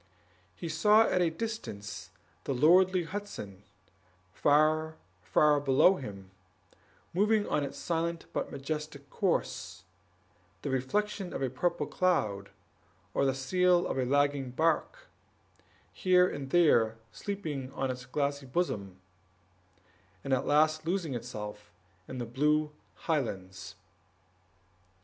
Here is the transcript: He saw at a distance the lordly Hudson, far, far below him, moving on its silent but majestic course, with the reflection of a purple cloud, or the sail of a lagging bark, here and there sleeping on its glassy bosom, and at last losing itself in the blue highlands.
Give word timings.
He 0.55 0.67
saw 0.67 1.03
at 1.07 1.21
a 1.21 1.29
distance 1.29 2.09
the 2.45 2.55
lordly 2.55 3.03
Hudson, 3.03 3.61
far, 4.33 4.95
far 5.21 5.59
below 5.59 5.97
him, 5.97 6.31
moving 7.13 7.47
on 7.47 7.63
its 7.63 7.77
silent 7.77 8.25
but 8.33 8.51
majestic 8.51 9.11
course, 9.11 9.83
with 10.55 10.61
the 10.63 10.69
reflection 10.71 11.33
of 11.33 11.43
a 11.43 11.51
purple 11.51 11.85
cloud, 11.85 12.49
or 13.13 13.25
the 13.25 13.35
sail 13.35 13.85
of 13.85 13.99
a 13.99 14.05
lagging 14.05 14.49
bark, 14.49 15.05
here 15.93 16.27
and 16.27 16.49
there 16.49 16.97
sleeping 17.11 17.71
on 17.73 17.91
its 17.91 18.05
glassy 18.07 18.47
bosom, 18.47 18.99
and 20.23 20.33
at 20.33 20.47
last 20.47 20.83
losing 20.83 21.13
itself 21.13 21.69
in 22.07 22.17
the 22.17 22.25
blue 22.25 22.71
highlands. 23.05 23.75